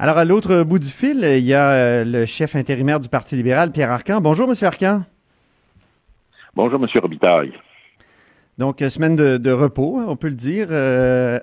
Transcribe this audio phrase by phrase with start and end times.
[0.00, 3.34] Alors, à l'autre bout du fil, il y a euh, le chef intérimaire du Parti
[3.34, 4.20] libéral, Pierre Arcan.
[4.20, 5.02] Bonjour, Monsieur Arcan.
[6.54, 7.52] Bonjour, Monsieur Robitaille.
[8.58, 11.40] Donc, euh, semaine de, repos, hein, on peut le dire, euh,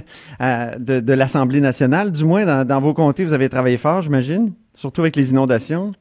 [0.40, 2.10] de, l'Assemblée nationale.
[2.10, 5.92] Du moins, dans, dans, vos comtés, vous avez travaillé fort, j'imagine, surtout avec les inondations.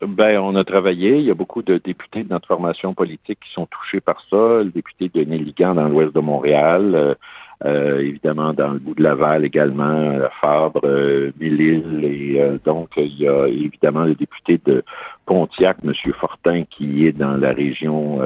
[0.00, 1.18] Ben, on a travaillé.
[1.18, 4.62] Il y a beaucoup de députés de notre formation politique qui sont touchés par ça.
[4.62, 7.16] Le député de Néligan dans l'ouest de Montréal,
[7.64, 13.18] euh, euh, évidemment dans le bout de Laval également, euh, Fabre, euh, et donc il
[13.18, 14.82] y a évidemment le député de
[15.26, 15.92] Pontiac, M.
[16.18, 18.18] Fortin, qui est dans la région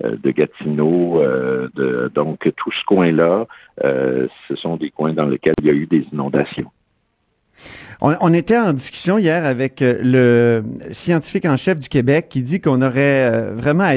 [0.00, 1.22] de Gatineau.
[1.74, 3.46] de, donc tout ce coin-là,
[3.82, 6.70] ce sont des coins dans lesquels il y a eu des inondations.
[8.00, 12.60] On, était en discussion hier avec euh, le scientifique en chef du Québec qui dit
[12.60, 13.88] qu'on aurait euh, vraiment,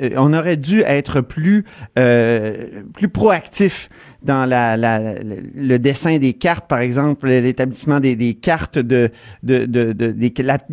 [0.00, 3.88] euh, on aurait dû être plus plus proactif
[4.22, 9.10] dans la, le dessin des cartes, par exemple, l'établissement des, cartes de,
[9.42, 10.14] de, de,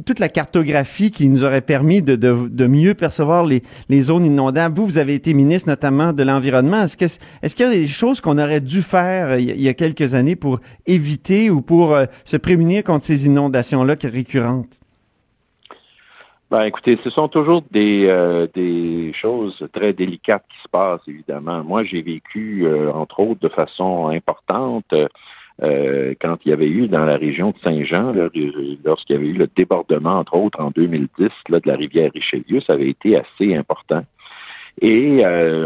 [0.05, 4.77] toute la cartographie qui nous aurait permis de, de, mieux percevoir les, les zones inondables.
[4.77, 6.83] Vous, vous avez été ministre notamment de l'environnement.
[6.83, 7.05] Est-ce que
[7.41, 10.35] est-ce qu'il y a des choses qu'on aurait dû faire il y a quelques années
[10.35, 14.79] pour éviter ou pour se prémunir contre ces inondations-là récurrentes?
[16.51, 21.63] Ben, écoutez, ce sont toujours des, euh, des choses très délicates qui se passent, évidemment.
[21.63, 24.91] Moi, j'ai vécu, euh, entre autres, de façon importante,
[25.61, 28.13] euh, quand il y avait eu dans la région de Saint-Jean,
[28.83, 32.61] lorsqu'il y avait eu le débordement, entre autres, en 2010, là, de la rivière Richelieu,
[32.61, 34.03] ça avait été assez important.
[34.81, 35.21] Et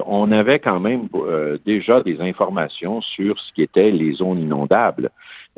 [0.07, 1.07] on avait quand même
[1.67, 5.11] déjà des informations sur ce qui était les zones inondables.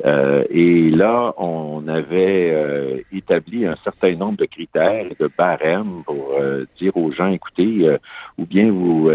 [0.04, 6.02] Euh, et là, on avait euh, établi un certain nombre de critères et de barèmes
[6.04, 7.88] pour euh, dire aux gens, écoutez,
[8.36, 9.10] ou bien vous,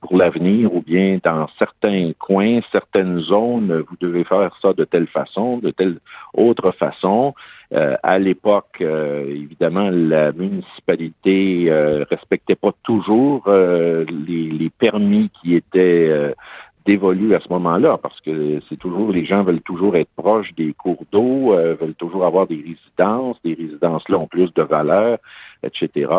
[0.00, 5.06] pour l'avenir, ou bien dans certains coins, certaines zones, vous devez faire ça de telle
[5.06, 5.98] façon, de telle
[6.34, 7.34] autre façon.
[7.72, 11.70] à l'époque, évidemment, la municipalité
[12.10, 16.34] respectait pas toujours les, les, permis qui étaient
[16.90, 20.72] dévolue à ce moment-là, parce que c'est toujours, les gens veulent toujours être proches des
[20.72, 25.18] cours d'eau, euh, veulent toujours avoir des résidences, des résidences-là ont plus de valeur,
[25.62, 26.10] etc.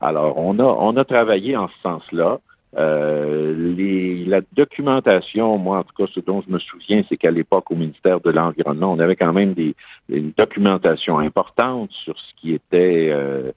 [0.00, 2.40] Alors, on a, on a travaillé en ce sens-là.
[2.76, 3.54] Euh,
[4.26, 7.76] la documentation, moi en tout cas, ce dont je me souviens, c'est qu'à l'époque, au
[7.76, 9.74] ministère de l'Environnement, on avait quand même des,
[10.08, 13.52] une documentation importante sur ce qui était euh,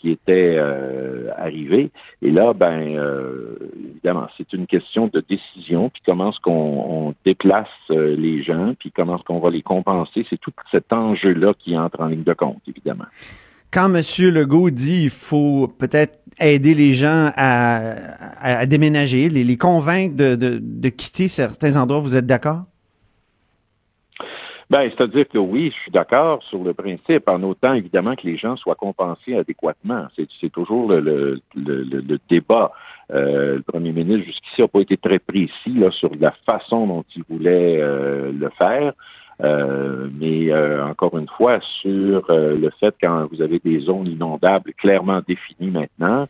[0.00, 1.90] qui était euh, arrivé.
[2.22, 3.56] Et là, ben, euh,
[3.92, 8.90] évidemment, c'est une question de décision, puis comment est-ce qu'on déplace euh, les gens, puis
[8.90, 10.26] comment est-ce qu'on va les compenser.
[10.28, 13.04] C'est tout cet enjeu-là qui entre en ligne de compte, évidemment.
[13.70, 14.02] Quand M.
[14.32, 21.28] Legault dit qu'il faut peut-être aider les gens à, déménager, les, convaincre de, de quitter
[21.28, 22.64] certains endroits, vous êtes d'accord?
[24.70, 28.36] Ben, c'est-à-dire que oui, je suis d'accord sur le principe, en autant évidemment que les
[28.36, 30.06] gens soient compensés adéquatement.
[30.16, 32.70] C'est toujours le, le, le, débat.
[33.12, 37.04] Euh, le premier ministre jusqu'ici n'a pas été très précis là, sur la façon dont
[37.16, 38.92] il voulait euh, le faire.
[39.42, 44.06] Euh, mais euh, encore une fois, sur euh, le fait quand vous avez des zones
[44.06, 46.26] inondables clairement définies maintenant,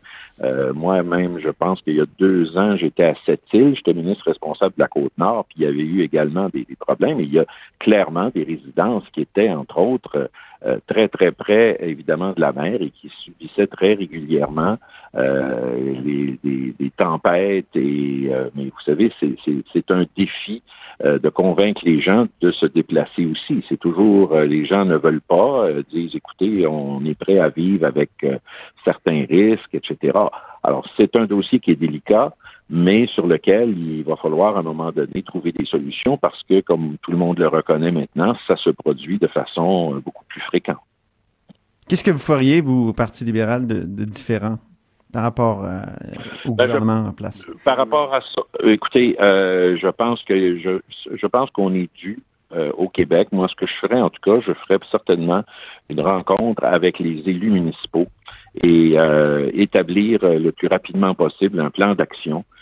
[0.73, 4.81] moi-même, je pense qu'il y a deux ans, j'étais à Sept-Îles, j'étais ministre responsable de
[4.81, 7.19] la Côte-Nord, puis il y avait eu également des, des problèmes.
[7.19, 7.45] Et il y a
[7.77, 10.31] clairement des résidences qui étaient, entre autres,
[10.63, 14.77] euh, très, très près, évidemment, de la mer et qui subissaient très régulièrement
[15.15, 17.75] euh, des, tempêtes.
[17.75, 20.61] Et, euh, mais vous savez, c'est un défi
[21.03, 23.65] de convaincre les gens de se déplacer aussi.
[23.67, 28.11] C'est toujours, les gens ne veulent pas, disent, écoutez, on est prêt à vivre avec
[28.85, 30.11] certains risques, etc.
[30.61, 32.35] Alors, c'est un dossier qui est délicat
[32.71, 36.61] mais sur lequel il va falloir à un moment donné trouver des solutions parce que,
[36.61, 40.39] comme tout le monde le reconnaît maintenant, ça se produit de façon euh, beaucoup plus
[40.41, 40.77] fréquente.
[41.87, 44.57] Qu'est-ce que vous feriez, vous, au Parti libéral, de, différent
[45.11, 45.81] par rapport euh,
[46.45, 47.45] au ben, gouvernement en place?
[47.65, 50.79] Par rapport à ça, écoutez, euh, je pense que je,
[51.13, 52.23] je pense qu'on est dû
[52.77, 53.29] au Québec.
[53.31, 55.41] Moi, ce que je ferais, en tout cas, je ferais certainement
[55.87, 58.07] une rencontre avec les élus municipaux
[58.61, 58.97] et
[59.53, 62.60] établir le plus rapidement possible un plan d'action euh,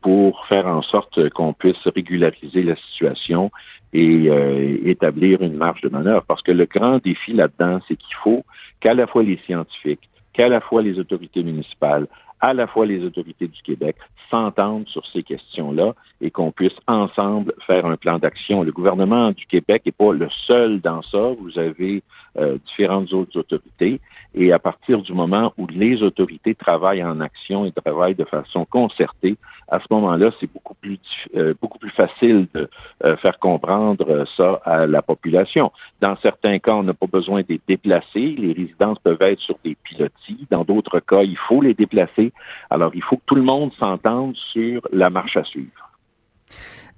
[0.00, 3.50] pour faire en sorte qu'on puisse régulariser la situation
[3.92, 6.24] et euh, établir une marge de manœuvre.
[6.26, 8.44] Parce que le grand défi là-dedans, c'est qu'il faut
[8.80, 12.06] qu'à la fois les scientifiques, qu'à la fois les autorités municipales,
[12.40, 13.96] à la fois les autorités du Québec
[14.30, 18.62] s'entendre sur ces questions-là et qu'on puisse ensemble faire un plan d'action.
[18.62, 21.32] Le gouvernement du Québec n'est pas le seul dans ça.
[21.40, 22.02] Vous avez
[22.38, 24.00] euh, différentes autres autorités.
[24.34, 28.64] Et à partir du moment où les autorités travaillent en action et travaillent de façon
[28.64, 29.36] concertée,
[29.68, 30.98] à ce moment-là, c'est beaucoup plus
[31.36, 32.68] euh, beaucoup plus facile de
[33.04, 35.72] euh, faire comprendre ça à la population.
[36.00, 38.34] Dans certains cas, on n'a pas besoin d'être déplacés.
[38.38, 40.46] Les résidences peuvent être sur des pilotis.
[40.50, 42.32] Dans d'autres cas, il faut les déplacer.
[42.70, 45.87] Alors, il faut que tout le monde s'entende sur la marche à suivre.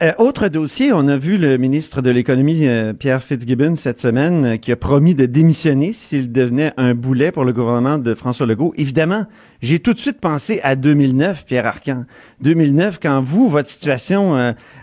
[0.02, 4.44] Euh, autre dossier, on a vu le ministre de l'Économie, euh, Pierre Fitzgibbon, cette semaine,
[4.46, 8.46] euh, qui a promis de démissionner s'il devenait un boulet pour le gouvernement de François
[8.46, 8.72] Legault.
[8.78, 9.26] Évidemment,
[9.60, 12.04] j'ai tout de suite pensé à 2009, Pierre Arcan.
[12.40, 14.34] 2009, quand vous, votre situation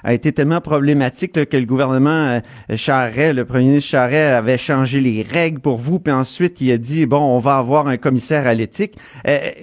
[0.03, 2.39] a été tellement problématique que le gouvernement
[2.75, 6.77] Charret, le premier ministre Charret, avait changé les règles pour vous, puis ensuite il a
[6.77, 8.95] dit, bon, on va avoir un commissaire à l'éthique.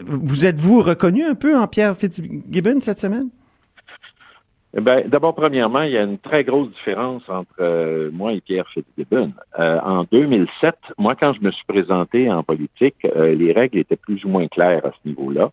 [0.04, 3.28] vous êtes-vous reconnu un peu en Pierre Fitzgibbon cette semaine?
[4.76, 8.40] Eh ben, d'abord, premièrement, il y a une très grosse différence entre euh, moi et
[8.40, 9.32] Pierre Fitzgibbon.
[9.60, 13.96] Euh, en 2007, moi, quand je me suis présenté en politique, euh, les règles étaient
[13.96, 15.52] plus ou moins claires à ce niveau-là.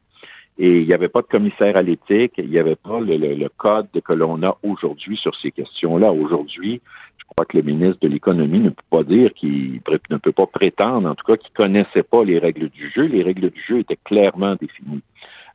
[0.57, 3.87] Et il n'y avait pas de commissaire à l'éthique, il n'y avait pas le, code
[4.03, 6.11] que l'on a aujourd'hui sur ces questions-là.
[6.11, 6.81] Aujourd'hui,
[7.17, 10.47] je crois que le ministre de l'Économie ne peut pas dire qu'il ne peut pas
[10.47, 13.03] prétendre, en tout cas, qu'il ne connaissait pas les règles du jeu.
[13.03, 15.03] Les règles du jeu étaient clairement définies.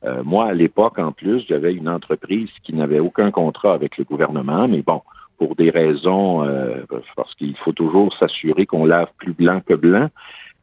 [0.04, 4.04] Euh, moi, à l'époque, en plus, j'avais une entreprise qui n'avait aucun contrat avec le
[4.04, 5.02] gouvernement, mais bon,
[5.38, 6.82] pour des raisons, euh,
[7.16, 10.08] parce qu'il faut toujours s'assurer qu'on lave plus blanc que blanc.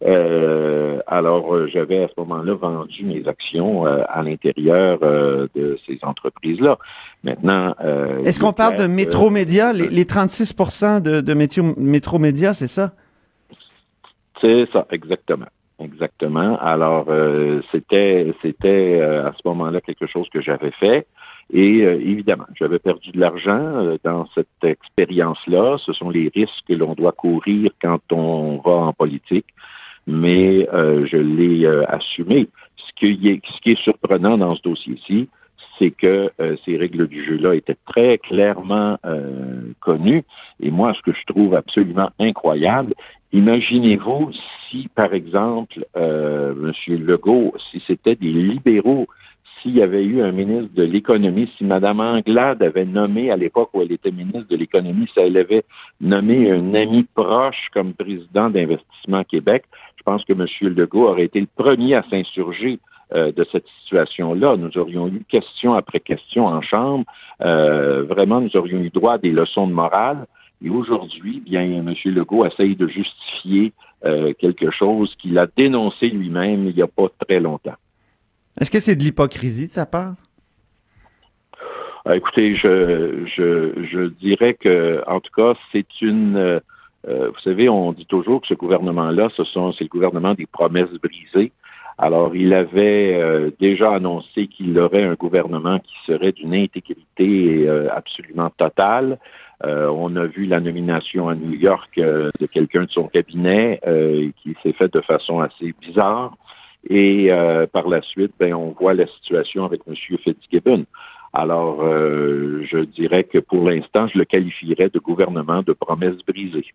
[0.06, 6.78] Euh, alors, j'avais à ce moment-là vendu mes actions à l'intérieur de ces entreprises-là.
[7.24, 7.74] Maintenant,
[8.26, 11.34] est-ce qu'on parle de Métromédia, les, les 36% de, de
[11.78, 12.92] Métromédia, c'est ça?
[14.42, 15.46] C'est ça, exactement.
[15.80, 16.58] Exactement.
[16.60, 21.08] Alors, euh, c'était c'était euh, à ce moment-là quelque chose que j'avais fait.
[21.52, 25.78] Et euh, évidemment, j'avais perdu de l'argent dans cette expérience-là.
[25.80, 29.48] Ce sont les risques que l'on doit courir quand on va en politique.
[30.06, 32.50] Mais je l'ai assumé.
[32.76, 35.30] Ce qui, est, ce qui est surprenant dans ce dossier-ci,
[35.80, 36.30] c'est que
[36.66, 38.98] ces règles du jeu-là étaient très clairement
[39.80, 40.24] connues.
[40.60, 42.94] Et moi, ce que je trouve absolument incroyable,
[43.34, 44.30] Imaginez-vous
[44.70, 46.54] si, par exemple, euh,
[46.88, 47.04] M.
[47.04, 49.08] Legault, si c'était des libéraux,
[49.60, 53.72] s'il y avait eu un ministre de l'économie, si Mme Anglade avait nommé à l'époque
[53.74, 55.64] où elle était ministre de l'économie, si elle avait
[56.00, 59.64] nommé un ami proche comme président d'Investissement Québec,
[59.98, 60.46] je pense que M.
[60.76, 62.80] Legault aurait été le premier à s'insurger
[63.16, 64.58] euh, de cette situation-là.
[64.58, 67.06] Nous aurions eu question après question en Chambre.
[67.42, 70.28] Euh, vraiment, nous aurions eu droit à des leçons de morale.
[70.62, 71.94] Et aujourd'hui, bien, M.
[72.06, 73.74] Legault essaye de justifier
[74.06, 77.76] euh, quelque chose qu'il a dénoncé lui-même il n'y a pas très longtemps.
[78.60, 80.16] Est-ce que c'est de l'hypocrisie de sa part?
[82.08, 86.36] Euh, écoutez, je, je, dirais que, en tout cas, c'est une.
[86.38, 86.60] Euh,
[87.06, 90.92] vous savez, on dit toujours que ce gouvernement-là, ce sont, c'est le gouvernement des promesses
[91.02, 91.54] brisées.
[91.98, 99.20] Alors, il avait déjà annoncé qu'il aurait un gouvernement qui serait d'une intégrité absolument totale.
[99.66, 103.80] Euh, on a vu la nomination à New York euh, de quelqu'un de son cabinet
[103.88, 106.36] euh, qui s'est fait de façon assez bizarre.
[106.90, 107.30] Et
[107.72, 109.96] par la suite, ben, on voit la situation avec M.
[109.96, 110.84] Fitzgibbon.
[111.32, 116.66] Alors, je dirais que pour l'instant, je le qualifierais de gouvernement de promesses brisées.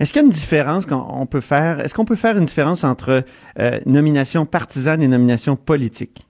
[0.00, 1.78] Est-ce qu'il y a une différence qu'on peut faire?
[1.78, 3.22] Est-ce qu'on peut faire une différence entre
[3.86, 6.26] nomination partisane et nomination politique?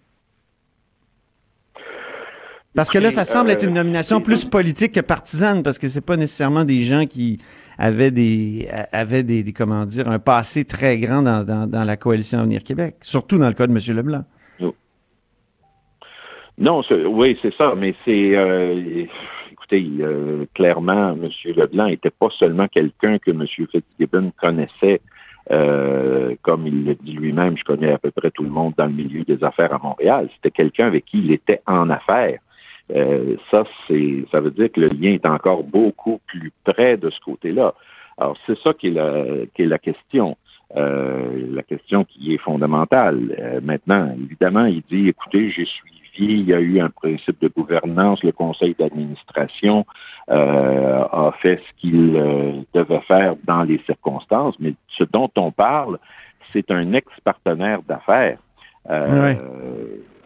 [2.75, 5.89] Parce que là, ça semble être une euh, nomination plus politique que partisane, parce que
[5.89, 7.39] c'est pas nécessairement des gens qui
[7.79, 12.63] avaient des avaient des, comment dire un passé très grand dans, dans, la coalition Avenir
[12.63, 13.97] Québec, surtout dans le cas de M.
[13.97, 14.25] Leblanc.
[16.59, 19.07] Non, oui, c'est ça, mais c'est euh,
[19.51, 21.29] écoutez, euh, clairement, M.
[21.57, 23.47] Leblanc n'était pas seulement quelqu'un que M.
[23.47, 25.01] Fitzgibbon connaissait.
[26.43, 28.93] comme il le dit lui-même, je connais à peu près tout le monde dans le
[28.93, 30.29] milieu des affaires à Montréal.
[30.37, 32.39] C'était quelqu'un avec qui il était en affaires.
[32.95, 37.11] Euh, ça, c'est, ça veut dire que le lien est encore beaucoup plus près de
[37.11, 37.75] ce côté-là.
[38.19, 40.37] Alors, c'est ça qui est la, qui est la question.
[40.77, 43.35] Euh, la question qui est fondamentale.
[43.39, 47.49] Euh, maintenant, évidemment, il dit, écoutez, j'ai suivi, il y a eu un principe de
[47.49, 49.87] gouvernance, le conseil d'administration
[50.29, 52.13] a fait ce qu'il
[52.75, 55.99] devait faire dans les circonstances, mais ce dont on parle,
[56.53, 58.39] c'est un ex-partenaire d'affaires.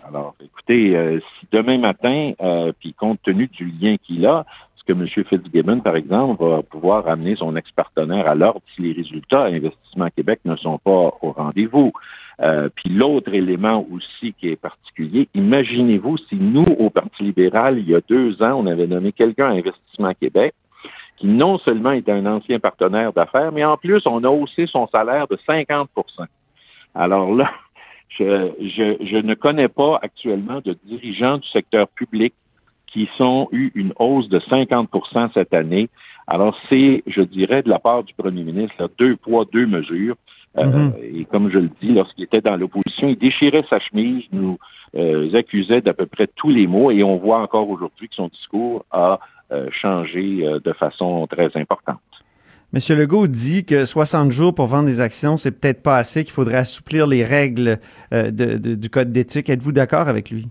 [0.06, 4.44] Alors, écoutez, euh, si demain matin, euh, puis compte tenu du lien qu'il a,
[4.76, 5.06] est-ce que M.
[5.06, 10.08] Fitzgibbon, par exemple, va pouvoir amener son ex-partenaire à l'ordre si les résultats à Investissement
[10.14, 11.92] Québec ne sont pas au rendez-vous?
[12.40, 17.88] Euh, puis l'autre élément aussi qui est particulier, imaginez-vous si nous, au Parti libéral, il
[17.88, 20.54] y a deux ans, on avait nommé quelqu'un à Investissement Québec,
[21.16, 24.86] qui non seulement est un ancien partenaire d'affaires, mais en plus, on a haussé son
[24.88, 25.86] salaire de 50%
[26.94, 27.50] Alors là,
[28.18, 32.34] je, je, je ne connais pas actuellement de dirigeants du secteur public
[32.86, 35.88] qui ont eu une hausse de 50% cette année.
[36.28, 40.14] Alors, c'est, je dirais, de la part du premier ministre, deux poids, deux mesures.
[40.56, 40.92] Euh, mhm.
[41.02, 44.58] Et comme je le dis, lorsqu'il était dans l'opposition, il déchirait sa chemise, nous
[44.94, 48.28] euh, accusait d'à peu près tous les mots, et on voit encore aujourd'hui que son
[48.28, 49.18] discours a
[49.50, 51.98] euh, changé de façon très importante.
[52.74, 56.32] Monsieur Legault dit que 60 jours pour vendre des actions, c'est peut-être pas assez, qu'il
[56.32, 57.78] faudrait assouplir les règles
[58.10, 59.48] du code d'éthique.
[59.48, 60.48] Êtes-vous d'accord avec lui?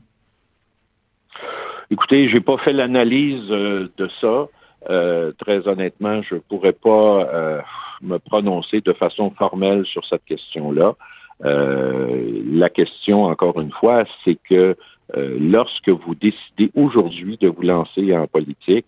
[1.91, 4.47] Écoutez, j'ai pas fait l'analyse euh, de ça.
[4.89, 7.61] Euh, très honnêtement, je pourrais pas euh,
[8.01, 10.95] me prononcer de façon formelle sur cette question-là.
[11.43, 14.77] la question, encore une fois, c'est que
[15.13, 18.85] lorsque vous décidez aujourd'hui de vous lancer en politique,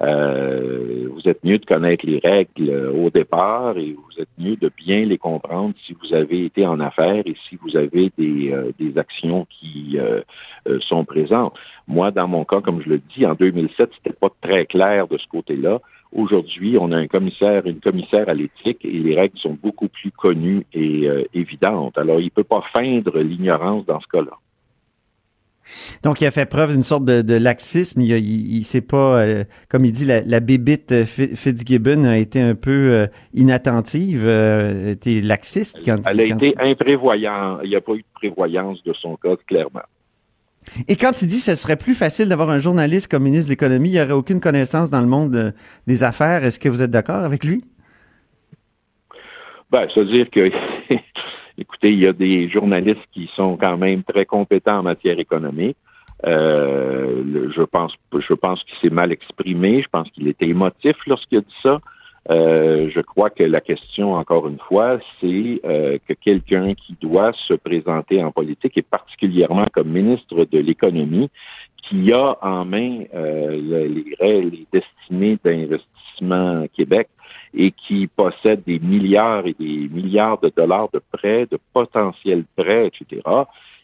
[0.00, 4.54] euh, vous êtes mieux de connaître les règles euh, au départ et vous êtes mieux
[4.54, 8.52] de bien les comprendre si vous avez été en affaires et si vous avez des,
[8.52, 9.98] euh, des actions qui
[10.80, 11.54] sont présentes.
[11.86, 15.18] Moi, dans mon cas, comme je le dis, en 2007, c'était pas très clair de
[15.18, 15.80] ce côté-là.
[16.12, 20.10] Aujourd'hui, on a un commissaire, une commissaire à l'éthique et les règles sont beaucoup plus
[20.10, 21.98] connues et évidentes.
[21.98, 24.38] Alors, il peut pas feindre l'ignorance dans ce cas-là.
[26.02, 28.00] Donc, il a fait preuve d'une sorte de, laxisme.
[28.00, 32.40] Il, il, sait pas, euh, comme il dit, la, la bébite euh, Fitzgibbon a été
[32.40, 35.78] un peu euh, inattentive, a été laxiste.
[35.84, 37.60] Quand, elle a été imprévoyante.
[37.64, 39.82] Il n'y a pas eu de prévoyance de son cas, clairement.
[40.86, 43.52] Et quand il dit que ce serait plus facile d'avoir un journaliste comme ministre de
[43.52, 45.54] l'Économie, il n'y aurait aucune connaissance dans le monde
[45.86, 47.64] des affaires, est-ce que vous êtes d'accord avec lui?
[49.70, 50.50] Ben, c'est-à-dire que
[51.58, 55.76] Écoutez, il y a des journalistes qui sont quand même très compétents en matière économique.
[56.26, 59.82] Euh, je pense, je pense qu'il s'est mal exprimé.
[59.82, 61.80] Je pense qu'il était émotif lorsqu'il a dit ça.
[62.30, 67.32] Euh, je crois que la question, encore une fois, c'est euh, que quelqu'un qui doit
[67.32, 71.30] se présenter en politique, et particulièrement comme ministre de l'économie,
[71.82, 77.08] qui a en main les, les destinées d'investissement Québec,
[77.54, 82.88] et qui possède des milliards et des milliards de dollars de prêts, de potentiels prêts,
[82.88, 83.22] etc.,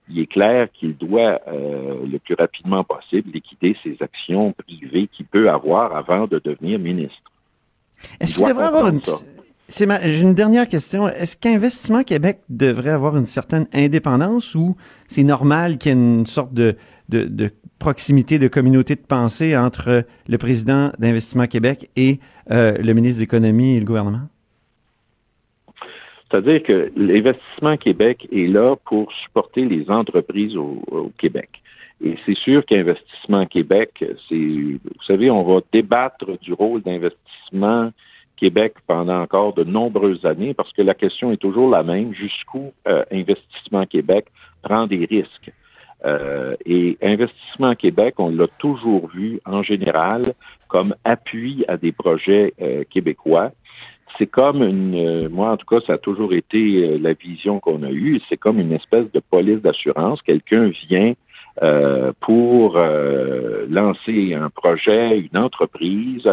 [0.09, 5.25] il est clair qu'il doit euh, le plus rapidement possible liquider ses actions privées qu'il
[5.25, 7.31] peut avoir avant de devenir ministre.
[8.20, 9.00] Est-ce qu'il devrait avoir une...
[9.68, 11.08] J'ai une dernière question.
[11.08, 14.76] Est-ce qu'Investissement Québec devrait avoir une certaine indépendance ou
[15.08, 16.76] c'est normal qu'il y ait une sorte de,
[17.08, 22.18] de, de proximité, de communauté de pensée entre le président d'Investissement Québec et
[22.50, 24.28] euh, le ministre de l'Économie et le gouvernement?
[26.30, 31.62] C'est-à-dire que l'Investissement Québec est là pour supporter les entreprises au, Québec.
[32.04, 37.92] Et c'est sûr qu'Investissement Québec, c'est, vous savez, on va débattre du rôle d'Investissement
[38.37, 42.75] Québec pendant encore de nombreuses années parce que la question est toujours la même, jusqu'où
[42.87, 44.26] euh, Investissement Québec
[44.62, 45.50] prend des risques?
[46.04, 50.23] Euh, et Investissement Québec, on l'a toujours vu en général
[50.68, 53.52] comme appui à des projets euh, québécois.
[54.18, 57.82] C'est comme une, euh, moi en tout cas, ça a toujours été la vision qu'on
[57.82, 58.20] a eue.
[58.28, 60.20] C'est comme une espèce de police d'assurance.
[60.20, 61.14] Quelqu'un vient
[61.62, 66.28] euh, pour euh, lancer un projet, une entreprise.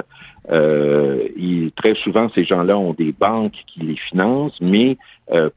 [0.50, 1.28] Euh,
[1.76, 4.98] très souvent, ces gens-là ont des banques qui les financent, mais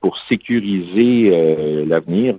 [0.01, 2.37] pour sécuriser l'avenir,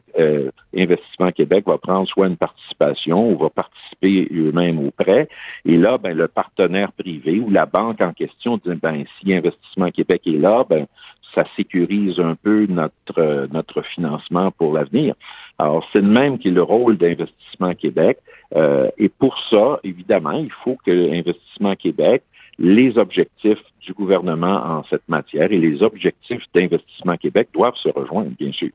[0.73, 5.27] Investissement Québec va prendre soit une participation ou va participer eux-mêmes au prêt.
[5.65, 9.91] Et là, ben, le partenaire privé ou la banque en question dit, ben, si Investissement
[9.91, 10.85] Québec est là, ben,
[11.33, 15.15] ça sécurise un peu notre, notre financement pour l'avenir.
[15.57, 18.17] Alors, c'est le même qui est le rôle d'Investissement Québec.
[18.55, 22.23] Euh, et pour ça, évidemment, il faut que Investissement Québec,
[22.57, 28.31] les objectifs du gouvernement en cette matière et les objectifs d'Investissement Québec doivent se rejoindre,
[28.37, 28.71] bien sûr.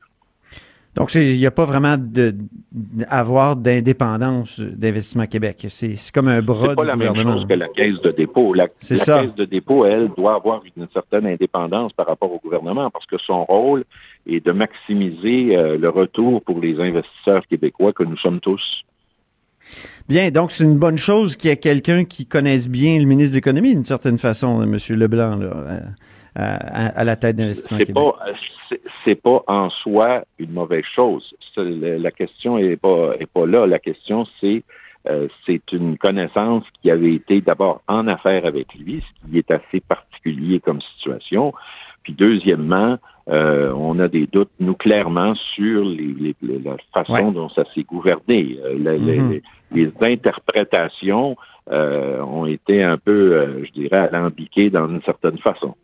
[0.95, 5.65] Donc, il n'y a pas vraiment d'avoir d'indépendance d'Investissement Québec.
[5.69, 8.53] C'est comme un bras du pas la même chose que la caisse de dépôt.
[8.53, 12.89] La, la caisse de dépôt, elle, doit avoir une certaine indépendance par rapport au gouvernement
[12.89, 13.85] parce que son rôle
[14.27, 18.83] est de maximiser euh, le retour pour les investisseurs québécois que nous sommes tous.
[20.09, 23.31] Bien, donc c'est une bonne chose qu'il y ait quelqu'un qui connaisse bien le ministre
[23.31, 24.77] de l'Économie d'une certaine façon, M.
[24.89, 25.37] Leblanc.
[25.37, 25.79] Là.
[26.39, 26.57] Euh,
[26.95, 28.15] à, la tête d'investissement c'est pas
[29.03, 31.35] c'est pas en soi une mauvaise chose.
[31.57, 33.67] La question est pas est pas là.
[33.67, 34.63] La question c'est
[35.09, 39.51] euh, c'est une connaissance qui avait été d'abord en affaire avec lui, ce qui est
[39.51, 41.53] assez particulier comme situation.
[42.03, 42.97] Puis deuxièmement,
[43.27, 48.57] on a des doutes, nous, clairement, sur les, la façon dont ça s'est gouverné.
[48.65, 49.41] Mm-hmm.
[49.71, 51.35] les, interprétations
[51.69, 55.75] ont été un peu, je dirais, alambiquées dans une certaine façon.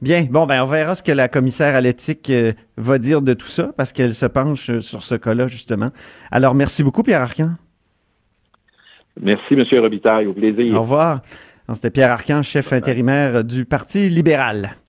[0.00, 2.30] Bien, bon, ben on verra ce que la commissaire à l'éthique
[2.76, 5.90] va dire de tout ça, parce qu'elle se penche sur ce cas-là, justement.
[6.30, 7.52] Alors, merci beaucoup, Pierre Arcan.
[9.20, 9.64] Merci, M.
[9.80, 10.26] Robitaille.
[10.26, 10.74] Au plaisir.
[10.74, 11.22] Au revoir.
[11.72, 14.76] C'était Pierre Arcan, chef intérimaire du Parti libéral.